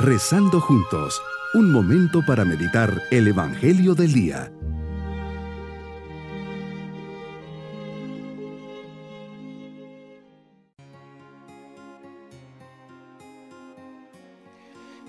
Rezando 0.00 0.60
juntos, 0.60 1.20
un 1.54 1.72
momento 1.72 2.24
para 2.24 2.44
meditar 2.44 3.02
el 3.10 3.26
Evangelio 3.26 3.96
del 3.96 4.12
Día. 4.12 4.52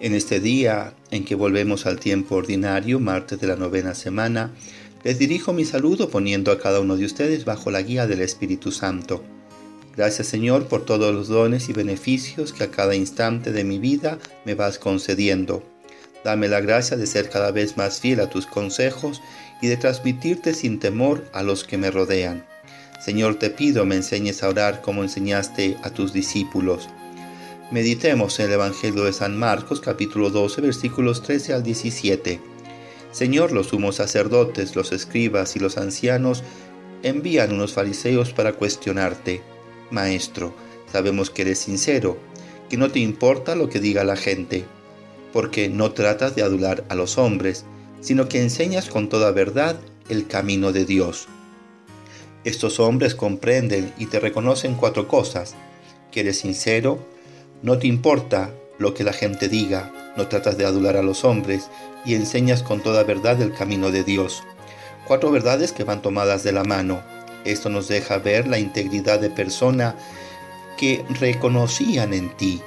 En 0.00 0.12
este 0.12 0.38
día 0.38 0.92
en 1.10 1.24
que 1.24 1.34
volvemos 1.34 1.86
al 1.86 1.98
tiempo 1.98 2.34
ordinario, 2.34 3.00
martes 3.00 3.40
de 3.40 3.46
la 3.46 3.56
novena 3.56 3.94
semana, 3.94 4.52
les 5.02 5.18
dirijo 5.18 5.54
mi 5.54 5.64
saludo 5.64 6.10
poniendo 6.10 6.52
a 6.52 6.58
cada 6.58 6.80
uno 6.80 6.98
de 6.98 7.06
ustedes 7.06 7.46
bajo 7.46 7.70
la 7.70 7.80
guía 7.80 8.06
del 8.06 8.20
Espíritu 8.20 8.70
Santo. 8.70 9.24
Gracias 9.96 10.26
Señor 10.26 10.66
por 10.66 10.84
todos 10.84 11.14
los 11.14 11.28
dones 11.28 11.68
y 11.68 11.72
beneficios 11.72 12.52
que 12.52 12.64
a 12.64 12.70
cada 12.70 12.96
instante 12.96 13.52
de 13.52 13.62
mi 13.62 13.78
vida 13.78 14.18
me 14.44 14.54
vas 14.54 14.78
concediendo. 14.78 15.62
Dame 16.24 16.48
la 16.48 16.60
gracia 16.60 16.96
de 16.96 17.06
ser 17.06 17.28
cada 17.30 17.52
vez 17.52 17.76
más 17.76 18.00
fiel 18.00 18.18
a 18.20 18.28
tus 18.28 18.46
consejos 18.46 19.20
y 19.62 19.68
de 19.68 19.76
transmitirte 19.76 20.52
sin 20.52 20.80
temor 20.80 21.24
a 21.32 21.44
los 21.44 21.62
que 21.62 21.78
me 21.78 21.92
rodean. 21.92 22.44
Señor, 23.04 23.38
te 23.38 23.50
pido 23.50 23.84
me 23.84 23.94
enseñes 23.94 24.42
a 24.42 24.48
orar 24.48 24.80
como 24.80 25.04
enseñaste 25.04 25.76
a 25.82 25.90
tus 25.90 26.12
discípulos. 26.12 26.88
Meditemos 27.70 28.40
en 28.40 28.46
el 28.46 28.52
Evangelio 28.54 29.04
de 29.04 29.12
San 29.12 29.36
Marcos 29.38 29.80
capítulo 29.80 30.30
12 30.30 30.60
versículos 30.60 31.22
13 31.22 31.54
al 31.54 31.62
17. 31.62 32.40
Señor, 33.12 33.52
los 33.52 33.68
sumos 33.68 33.96
sacerdotes, 33.96 34.74
los 34.74 34.90
escribas 34.90 35.54
y 35.54 35.60
los 35.60 35.78
ancianos 35.78 36.42
envían 37.04 37.52
unos 37.52 37.74
fariseos 37.74 38.32
para 38.32 38.54
cuestionarte. 38.54 39.53
Maestro, 39.90 40.54
sabemos 40.90 41.30
que 41.30 41.42
eres 41.42 41.58
sincero, 41.58 42.16
que 42.68 42.76
no 42.76 42.90
te 42.90 43.00
importa 43.00 43.54
lo 43.54 43.68
que 43.68 43.80
diga 43.80 44.04
la 44.04 44.16
gente, 44.16 44.64
porque 45.32 45.68
no 45.68 45.92
tratas 45.92 46.34
de 46.34 46.42
adular 46.42 46.84
a 46.88 46.94
los 46.94 47.18
hombres, 47.18 47.64
sino 48.00 48.28
que 48.28 48.40
enseñas 48.40 48.88
con 48.88 49.08
toda 49.08 49.30
verdad 49.32 49.78
el 50.08 50.26
camino 50.26 50.72
de 50.72 50.84
Dios. 50.84 51.28
Estos 52.44 52.78
hombres 52.78 53.14
comprenden 53.14 53.92
y 53.98 54.06
te 54.06 54.20
reconocen 54.20 54.74
cuatro 54.74 55.08
cosas, 55.08 55.54
que 56.12 56.20
eres 56.20 56.38
sincero, 56.38 56.98
no 57.62 57.78
te 57.78 57.86
importa 57.86 58.52
lo 58.78 58.92
que 58.92 59.04
la 59.04 59.12
gente 59.12 59.48
diga, 59.48 59.92
no 60.16 60.28
tratas 60.28 60.58
de 60.58 60.66
adular 60.66 60.96
a 60.96 61.02
los 61.02 61.24
hombres 61.24 61.70
y 62.04 62.14
enseñas 62.14 62.62
con 62.62 62.82
toda 62.82 63.02
verdad 63.02 63.40
el 63.40 63.52
camino 63.54 63.90
de 63.90 64.04
Dios. 64.04 64.42
Cuatro 65.06 65.30
verdades 65.30 65.72
que 65.72 65.84
van 65.84 66.02
tomadas 66.02 66.44
de 66.44 66.52
la 66.52 66.64
mano, 66.64 67.02
esto 67.44 67.68
nos 67.68 67.88
deja 67.88 68.18
ver 68.18 68.46
la 68.46 68.58
integridad 68.58 69.20
de 69.20 69.30
persona 69.30 69.96
que 70.78 71.04
reconocían 71.20 72.12
en 72.14 72.34
ti. 72.36 72.60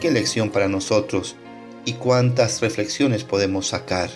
Qué 0.00 0.10
lección 0.10 0.50
para 0.50 0.68
nosotros 0.68 1.36
y 1.84 1.94
cuántas 1.94 2.60
reflexiones 2.60 3.24
podemos 3.24 3.68
sacar. 3.68 4.10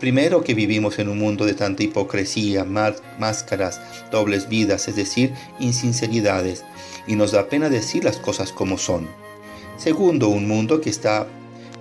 Primero 0.00 0.44
que 0.44 0.54
vivimos 0.54 0.98
en 0.98 1.08
un 1.08 1.18
mundo 1.18 1.46
de 1.46 1.54
tanta 1.54 1.82
hipocresía, 1.82 2.64
máscaras, 2.64 3.80
dobles 4.10 4.48
vidas, 4.48 4.88
es 4.88 4.96
decir, 4.96 5.32
insinceridades, 5.58 6.64
y 7.06 7.16
nos 7.16 7.32
da 7.32 7.48
pena 7.48 7.70
decir 7.70 8.04
las 8.04 8.18
cosas 8.18 8.52
como 8.52 8.76
son. 8.76 9.08
Segundo, 9.78 10.28
un 10.28 10.46
mundo 10.46 10.82
que 10.82 10.90
está 10.90 11.26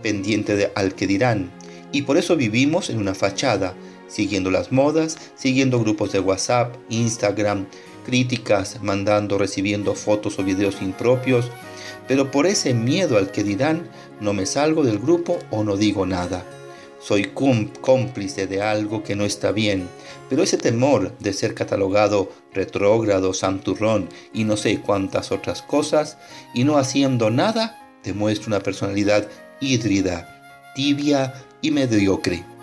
pendiente 0.02 0.56
de 0.56 0.72
al 0.76 0.96
que 0.96 1.08
dirán, 1.08 1.52
y 1.92 2.04
por 2.04 2.18
eso 2.18 2.38
vivimos 2.38 2.90
en 2.90 3.00
una 3.00 3.16
fachada, 3.16 3.74
siguiendo 4.16 4.50
las 4.50 4.72
modas, 4.72 5.18
siguiendo 5.36 5.78
grupos 5.82 6.14
de 6.14 6.22
WhatsApp, 6.22 6.74
Instagram, 6.90 7.66
críticas, 8.06 8.82
mandando, 8.82 9.38
recibiendo 9.38 9.94
fotos 9.94 10.40
o 10.40 10.44
videos 10.44 10.82
impropios, 10.82 11.52
pero 12.08 12.32
por 12.32 12.46
ese 12.46 12.74
miedo 12.74 13.18
al 13.18 13.32
que 13.32 13.44
dirán, 13.44 13.90
no 14.22 14.32
me 14.32 14.46
salgo 14.46 14.84
del 14.84 15.00
grupo 15.00 15.38
o 15.52 15.66
no 15.66 15.76
digo 15.76 16.06
nada. 16.06 16.46
Soy 17.02 17.34
cómplice 17.82 18.48
de 18.48 18.62
algo 18.62 19.04
que 19.04 19.18
no 19.18 19.26
está 19.26 19.52
bien, 19.52 19.90
pero 20.30 20.44
ese 20.44 20.58
temor 20.58 21.12
de 21.20 21.34
ser 21.34 21.54
catalogado 21.54 22.32
retrógrado, 22.54 23.34
santurrón 23.34 24.08
y 24.34 24.46
no 24.46 24.56
sé 24.56 24.80
cuántas 24.80 25.34
otras 25.34 25.62
cosas, 25.62 26.18
y 26.54 26.64
no 26.64 26.78
haciendo 26.78 27.32
nada, 27.32 27.86
demuestra 28.02 28.48
una 28.48 28.62
personalidad 28.62 29.28
híbrida, 29.60 30.74
tibia 30.74 31.34
y 31.62 31.72
mediocre. 31.72 32.55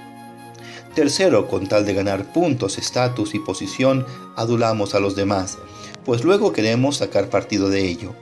Tercero, 0.94 1.48
con 1.48 1.68
tal 1.68 1.86
de 1.86 1.94
ganar 1.94 2.32
puntos, 2.34 2.76
estatus 2.76 3.34
y 3.34 3.38
posición, 3.38 4.04
adulamos 4.36 4.94
a 4.94 5.00
los 5.00 5.16
demás, 5.16 5.56
pues 6.04 6.22
luego 6.22 6.52
queremos 6.52 6.98
sacar 6.98 7.30
partido 7.30 7.70
de 7.70 7.88
ello. 7.88 8.12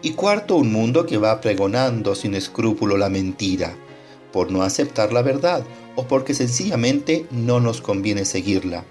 Y 0.00 0.12
cuarto, 0.12 0.56
un 0.56 0.72
mundo 0.72 1.04
que 1.04 1.18
va 1.18 1.42
pregonando 1.42 2.14
sin 2.14 2.34
escrúpulo 2.34 2.96
la 2.96 3.10
mentira, 3.10 3.74
por 4.32 4.50
no 4.50 4.62
aceptar 4.62 5.12
la 5.12 5.20
verdad 5.20 5.62
o 5.94 6.04
porque 6.04 6.32
sencillamente 6.32 7.26
no 7.30 7.60
nos 7.60 7.82
conviene 7.82 8.24
seguirla. 8.24 8.86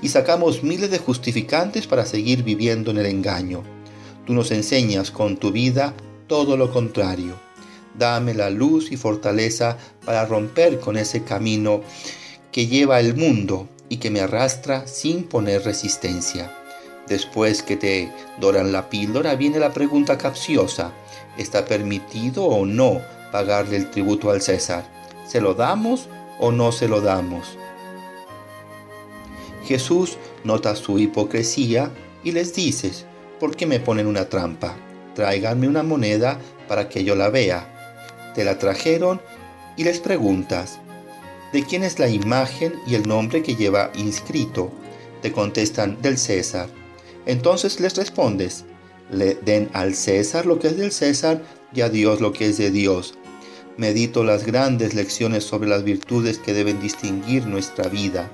Y 0.00 0.08
sacamos 0.08 0.62
miles 0.62 0.90
de 0.90 0.98
justificantes 0.98 1.86
para 1.86 2.06
seguir 2.06 2.42
viviendo 2.42 2.90
en 2.90 2.98
el 2.98 3.06
engaño. 3.06 3.64
Tú 4.24 4.32
nos 4.32 4.50
enseñas 4.50 5.10
con 5.10 5.36
tu 5.36 5.52
vida 5.52 5.92
todo 6.26 6.56
lo 6.56 6.72
contrario. 6.72 7.34
Dame 7.98 8.32
la 8.32 8.48
luz 8.48 8.92
y 8.92 8.96
fortaleza 8.96 9.76
para 10.06 10.24
romper 10.24 10.80
con 10.80 10.96
ese 10.96 11.22
camino 11.22 11.82
que 12.56 12.68
lleva 12.68 13.00
el 13.00 13.14
mundo 13.14 13.68
y 13.90 13.98
que 13.98 14.08
me 14.08 14.22
arrastra 14.22 14.86
sin 14.86 15.24
poner 15.24 15.62
resistencia. 15.64 16.50
Después 17.06 17.62
que 17.62 17.76
te 17.76 18.10
doran 18.40 18.72
la 18.72 18.88
píldora 18.88 19.34
viene 19.34 19.58
la 19.58 19.74
pregunta 19.74 20.16
capciosa. 20.16 20.90
¿Está 21.36 21.66
permitido 21.66 22.46
o 22.46 22.64
no 22.64 23.02
pagarle 23.30 23.76
el 23.76 23.90
tributo 23.90 24.30
al 24.30 24.40
César? 24.40 24.90
¿Se 25.28 25.42
lo 25.42 25.52
damos 25.52 26.08
o 26.40 26.50
no 26.50 26.72
se 26.72 26.88
lo 26.88 27.02
damos? 27.02 27.58
Jesús 29.66 30.16
nota 30.42 30.76
su 30.76 30.98
hipocresía 30.98 31.90
y 32.24 32.32
les 32.32 32.54
dice, 32.54 32.90
¿por 33.38 33.54
qué 33.54 33.66
me 33.66 33.80
ponen 33.80 34.06
una 34.06 34.30
trampa? 34.30 34.74
Tráiganme 35.14 35.68
una 35.68 35.82
moneda 35.82 36.38
para 36.68 36.88
que 36.88 37.04
yo 37.04 37.16
la 37.16 37.28
vea. 37.28 38.32
Te 38.34 38.46
la 38.46 38.58
trajeron 38.58 39.20
y 39.76 39.84
les 39.84 40.00
preguntas, 40.00 40.80
¿De 41.52 41.64
quién 41.64 41.84
es 41.84 41.98
la 41.98 42.08
imagen 42.08 42.74
y 42.86 42.96
el 42.96 43.06
nombre 43.06 43.42
que 43.42 43.54
lleva 43.54 43.92
inscrito? 43.94 44.72
Te 45.22 45.32
contestan, 45.32 46.00
del 46.02 46.18
César. 46.18 46.68
Entonces 47.24 47.78
les 47.80 47.96
respondes, 47.96 48.64
le 49.10 49.34
den 49.36 49.70
al 49.72 49.94
César 49.94 50.44
lo 50.44 50.58
que 50.58 50.68
es 50.68 50.76
del 50.76 50.90
César 50.90 51.42
y 51.72 51.82
a 51.82 51.88
Dios 51.88 52.20
lo 52.20 52.32
que 52.32 52.46
es 52.46 52.58
de 52.58 52.70
Dios. 52.70 53.14
Medito 53.76 54.24
las 54.24 54.44
grandes 54.44 54.94
lecciones 54.94 55.44
sobre 55.44 55.68
las 55.68 55.84
virtudes 55.84 56.38
que 56.38 56.52
deben 56.52 56.80
distinguir 56.80 57.46
nuestra 57.46 57.88
vida. 57.88 58.30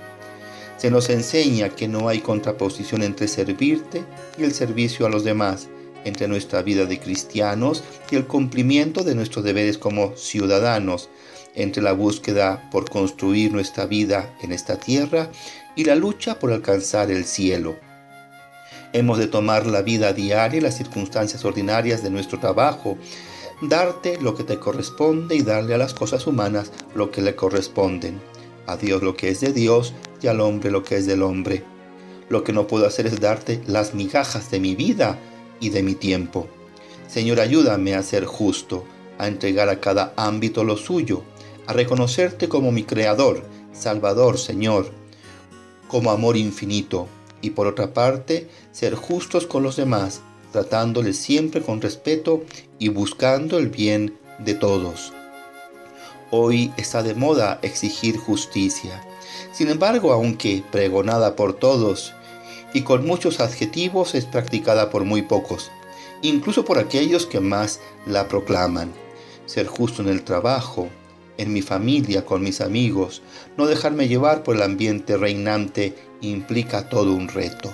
Se 0.78 0.90
nos 0.90 1.10
enseña 1.10 1.68
que 1.68 1.88
no 1.88 2.08
hay 2.08 2.20
contraposición 2.20 3.02
entre 3.02 3.28
servirte 3.28 4.04
y 4.38 4.44
el 4.44 4.54
servicio 4.54 5.04
a 5.04 5.10
los 5.10 5.22
demás, 5.22 5.68
entre 6.04 6.28
nuestra 6.28 6.62
vida 6.62 6.86
de 6.86 6.98
cristianos 6.98 7.84
y 8.10 8.16
el 8.16 8.26
cumplimiento 8.26 9.04
de 9.04 9.14
nuestros 9.14 9.44
deberes 9.44 9.78
como 9.78 10.16
ciudadanos, 10.16 11.08
entre 11.54 11.82
la 11.82 11.92
búsqueda 11.92 12.68
por 12.70 12.88
construir 12.88 13.52
nuestra 13.52 13.86
vida 13.86 14.34
en 14.42 14.52
esta 14.52 14.76
tierra 14.76 15.30
y 15.76 15.84
la 15.84 15.94
lucha 15.94 16.38
por 16.38 16.52
alcanzar 16.52 17.10
el 17.10 17.24
cielo. 17.24 17.76
Hemos 18.92 19.18
de 19.18 19.26
tomar 19.26 19.66
la 19.66 19.82
vida 19.82 20.12
diaria 20.12 20.58
y 20.58 20.60
las 20.60 20.76
circunstancias 20.76 21.44
ordinarias 21.44 22.02
de 22.02 22.10
nuestro 22.10 22.38
trabajo, 22.38 22.98
darte 23.62 24.20
lo 24.20 24.34
que 24.34 24.44
te 24.44 24.58
corresponde 24.58 25.34
y 25.34 25.42
darle 25.42 25.74
a 25.74 25.78
las 25.78 25.94
cosas 25.94 26.26
humanas 26.26 26.72
lo 26.94 27.10
que 27.10 27.22
le 27.22 27.34
corresponden, 27.34 28.20
a 28.66 28.76
Dios 28.76 29.02
lo 29.02 29.16
que 29.16 29.30
es 29.30 29.40
de 29.40 29.52
Dios 29.52 29.94
y 30.20 30.26
al 30.26 30.40
hombre 30.40 30.70
lo 30.70 30.82
que 30.82 30.96
es 30.96 31.06
del 31.06 31.22
hombre. 31.22 31.64
Lo 32.28 32.44
que 32.44 32.52
no 32.52 32.66
puedo 32.66 32.86
hacer 32.86 33.06
es 33.06 33.20
darte 33.20 33.62
las 33.66 33.94
migajas 33.94 34.50
de 34.50 34.60
mi 34.60 34.74
vida 34.74 35.18
y 35.60 35.70
de 35.70 35.82
mi 35.82 35.94
tiempo. 35.94 36.48
Señor, 37.08 37.40
ayúdame 37.40 37.94
a 37.94 38.02
ser 38.02 38.24
justo, 38.24 38.84
a 39.18 39.28
entregar 39.28 39.68
a 39.68 39.80
cada 39.80 40.12
ámbito 40.16 40.64
lo 40.64 40.76
suyo, 40.76 41.22
a 41.66 41.72
reconocerte 41.72 42.48
como 42.48 42.72
mi 42.72 42.84
Creador, 42.84 43.42
Salvador, 43.72 44.38
Señor, 44.38 44.90
como 45.88 46.10
amor 46.10 46.36
infinito, 46.36 47.08
y 47.40 47.50
por 47.50 47.66
otra 47.66 47.92
parte, 47.92 48.48
ser 48.70 48.94
justos 48.94 49.46
con 49.46 49.62
los 49.62 49.76
demás, 49.76 50.22
tratándoles 50.52 51.18
siempre 51.18 51.62
con 51.62 51.80
respeto 51.80 52.42
y 52.78 52.88
buscando 52.88 53.58
el 53.58 53.68
bien 53.68 54.16
de 54.38 54.54
todos. 54.54 55.12
Hoy 56.30 56.72
está 56.76 57.02
de 57.02 57.14
moda 57.14 57.58
exigir 57.62 58.16
justicia. 58.16 59.04
Sin 59.52 59.68
embargo, 59.68 60.12
aunque 60.12 60.62
pregonada 60.70 61.36
por 61.36 61.52
todos 61.52 62.14
y 62.72 62.82
con 62.82 63.06
muchos 63.06 63.40
adjetivos, 63.40 64.14
es 64.14 64.24
practicada 64.24 64.88
por 64.88 65.04
muy 65.04 65.22
pocos, 65.22 65.70
incluso 66.22 66.64
por 66.64 66.78
aquellos 66.78 67.26
que 67.26 67.40
más 67.40 67.80
la 68.06 68.28
proclaman. 68.28 68.92
Ser 69.44 69.66
justo 69.66 70.00
en 70.00 70.08
el 70.08 70.22
trabajo, 70.22 70.88
en 71.38 71.52
mi 71.52 71.62
familia, 71.62 72.24
con 72.24 72.42
mis 72.42 72.60
amigos. 72.60 73.22
No 73.56 73.66
dejarme 73.66 74.08
llevar 74.08 74.42
por 74.42 74.56
el 74.56 74.62
ambiente 74.62 75.16
reinante 75.16 75.94
implica 76.20 76.88
todo 76.88 77.12
un 77.12 77.28
reto. 77.28 77.72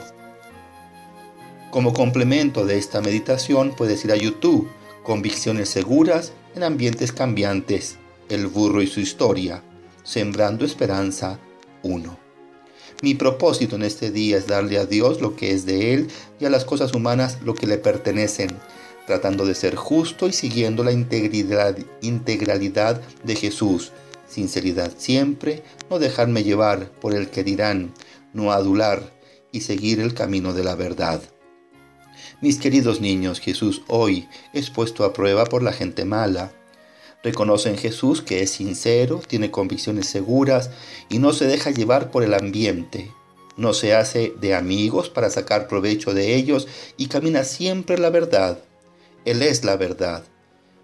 Como 1.71 1.93
complemento 1.93 2.65
de 2.65 2.79
esta 2.79 3.01
meditación 3.01 3.75
puedes 3.77 4.05
ir 4.05 4.13
a 4.13 4.17
YouTube, 4.17 4.69
convicciones 5.03 5.69
seguras 5.69 6.33
en 6.55 6.63
ambientes 6.63 7.13
cambiantes, 7.13 7.97
el 8.29 8.47
burro 8.47 8.83
y 8.83 8.87
su 8.87 9.01
historia, 9.01 9.63
sembrando 10.03 10.65
esperanza 10.65 11.39
1. 11.83 12.19
Mi 13.03 13.15
propósito 13.15 13.77
en 13.77 13.83
este 13.83 14.11
día 14.11 14.39
es 14.39 14.47
darle 14.47 14.79
a 14.79 14.87
Dios 14.87 15.21
lo 15.21 15.37
que 15.37 15.53
es 15.53 15.67
de 15.67 15.95
Él 15.95 16.09
y 16.41 16.47
a 16.47 16.51
las 16.51 16.65
cosas 16.65 16.95
humanas 16.95 17.39
lo 17.45 17.55
que 17.55 17.67
le 17.67 17.79
pertenecen, 17.79 18.51
tratando 19.09 19.47
de 19.47 19.55
ser 19.55 19.75
justo 19.75 20.29
y 20.29 20.35
siguiendo 20.35 20.85
la 20.85 20.93
integridad, 20.93 21.79
integralidad 22.03 23.01
de 23.25 23.37
Jesús, 23.37 23.91
sinceridad 24.29 24.93
siempre, 24.99 25.63
no 25.89 25.99
dejarme 25.99 26.45
llevar 26.45 26.91
por 27.01 27.15
el 27.15 27.31
que 27.31 27.43
dirán, 27.43 27.95
no 28.35 28.53
adular 28.53 29.11
y 29.51 29.63
seguir 29.63 29.99
el 30.01 30.13
camino 30.13 30.53
de 30.53 30.63
la 30.63 30.75
verdad. 30.75 31.23
Mis 32.43 32.59
queridos 32.59 33.01
niños, 33.01 33.41
Jesús 33.41 33.81
hoy 33.89 34.29
es 34.53 34.69
puesto 34.69 35.05
a 35.05 35.15
prueba 35.15 35.47
por 35.47 35.63
la 35.63 35.73
gente 35.73 36.05
mala. 36.05 36.53
Reconoce 37.25 37.71
en 37.71 37.79
Jesús 37.79 38.21
que 38.21 38.43
es 38.43 38.51
sincero, 38.51 39.23
tiene 39.27 39.51
convicciones 39.51 40.07
seguras 40.07 40.71
y 41.09 41.19
no 41.19 41.33
se 41.33 41.47
deja 41.47 41.71
llevar 41.71 42.11
por 42.11 42.25
el 42.25 42.35
ambiente. 42.35 43.11
No 43.57 43.73
se 43.73 43.95
hace 43.95 44.35
de 44.39 44.55
amigos 44.55 45.09
para 45.09 45.31
sacar 45.31 45.67
provecho 45.67 46.13
de 46.13 46.35
ellos 46.35 46.69
y 46.99 47.07
camina 47.07 47.43
siempre 47.45 47.97
la 47.97 48.11
verdad. 48.11 48.59
Él 49.25 49.43
es 49.43 49.65
la 49.65 49.77
verdad. 49.77 50.25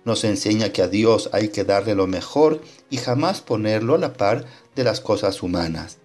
Nos 0.05 0.25
enseña 0.25 0.71
que 0.71 0.83
a 0.83 0.89
Dios 0.89 1.31
hay 1.33 1.49
que 1.49 1.65
darle 1.65 1.95
lo 1.95 2.07
mejor 2.07 2.61
y 2.91 2.99
jamás 2.99 3.41
ponerlo 3.41 3.95
a 3.95 3.99
la 3.99 4.13
par 4.13 4.45
de 4.75 4.85
las 4.85 5.01
cosas 5.01 5.43
humanas. 5.43 5.99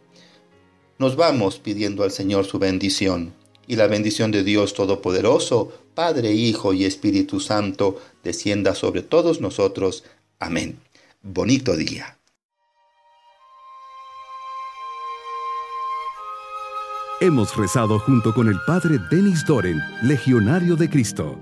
Nos 0.98 1.16
vamos 1.16 1.60
pidiendo 1.60 2.04
al 2.04 2.12
Señor 2.12 2.46
su 2.46 2.60
bendición 2.60 3.34
y 3.68 3.76
la 3.76 3.88
bendición 3.88 4.32
de 4.32 4.44
Dios 4.44 4.74
Todopoderoso, 4.74 5.72
Padre, 5.94 6.32
Hijo 6.32 6.74
y 6.74 6.86
Espíritu 6.86 7.40
Santo, 7.40 8.02
descienda 8.24 8.74
sobre 8.74 9.02
todos 9.02 9.42
nosotros. 9.42 10.04
Amén. 10.40 10.80
Bonito 11.22 11.76
día. 11.76 12.18
Hemos 17.22 17.56
rezado 17.58 18.00
junto 18.00 18.34
con 18.34 18.48
el 18.48 18.58
Padre 18.66 18.98
Denis 19.12 19.46
Doren, 19.46 19.78
Legionario 20.04 20.78
de 20.78 20.90
Cristo. 20.90 21.38